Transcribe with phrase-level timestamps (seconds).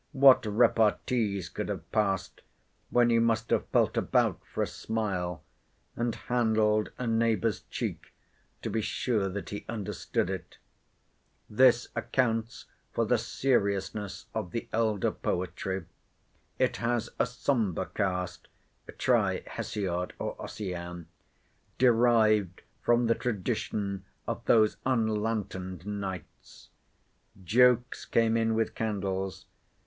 [0.13, 2.41] What repartees could have passed,
[2.89, 5.43] when you must have felt about for a smile,
[5.95, 8.11] and handled a neighbour's cheek
[8.63, 10.57] to be sure that he understood it?
[11.47, 15.85] This accounts for the seriousness of the elder poetry.
[16.57, 18.47] It has a sombre cast
[18.97, 21.05] (try Hesiod or Ossian),
[21.77, 26.69] derived from the tradition of those unlantern'd nights.
[27.43, 29.45] Jokes came in with candles.